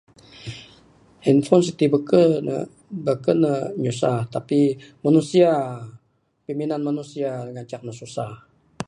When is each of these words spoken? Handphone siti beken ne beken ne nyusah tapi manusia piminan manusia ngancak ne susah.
Handphone 1.25 1.65
siti 1.67 1.85
beken 1.93 2.29
ne 2.47 2.57
beken 3.05 3.37
ne 3.43 3.53
nyusah 3.83 4.19
tapi 4.35 4.59
manusia 5.05 5.49
piminan 6.45 6.81
manusia 6.89 7.31
ngancak 7.55 7.81
ne 7.85 7.91
susah. 7.99 8.31